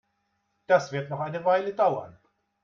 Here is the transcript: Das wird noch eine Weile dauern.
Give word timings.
Das 0.65 0.91
wird 0.91 1.11
noch 1.11 1.19
eine 1.19 1.45
Weile 1.45 1.75
dauern. 1.75 2.17